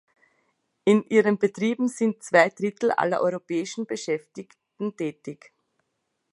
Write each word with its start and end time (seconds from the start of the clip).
In 0.83 1.03
ihren 1.09 1.37
Betrieben 1.37 1.87
sind 1.87 2.23
zwei 2.23 2.49
Drittel 2.49 2.89
aller 2.89 3.21
europäischen 3.21 3.85
Beschäftigten 3.85 4.97
tätig. 4.97 5.53